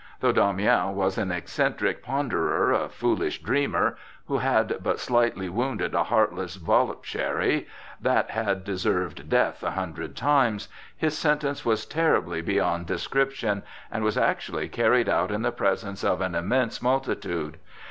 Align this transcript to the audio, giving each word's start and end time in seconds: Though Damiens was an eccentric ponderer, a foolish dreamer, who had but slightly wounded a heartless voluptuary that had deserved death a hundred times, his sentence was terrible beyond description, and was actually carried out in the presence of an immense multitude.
Though 0.19 0.31
Damiens 0.31 0.95
was 0.95 1.19
an 1.19 1.31
eccentric 1.31 2.03
ponderer, 2.03 2.71
a 2.73 2.89
foolish 2.89 3.43
dreamer, 3.43 3.97
who 4.25 4.39
had 4.39 4.77
but 4.81 4.99
slightly 4.99 5.47
wounded 5.47 5.93
a 5.93 6.05
heartless 6.05 6.55
voluptuary 6.55 7.67
that 8.01 8.31
had 8.31 8.63
deserved 8.63 9.29
death 9.29 9.61
a 9.61 9.69
hundred 9.69 10.15
times, 10.15 10.69
his 10.97 11.15
sentence 11.15 11.63
was 11.63 11.85
terrible 11.85 12.41
beyond 12.41 12.87
description, 12.87 13.61
and 13.91 14.03
was 14.03 14.17
actually 14.17 14.69
carried 14.69 15.07
out 15.07 15.29
in 15.29 15.43
the 15.43 15.51
presence 15.51 16.03
of 16.03 16.19
an 16.19 16.33
immense 16.33 16.81
multitude. 16.81 17.59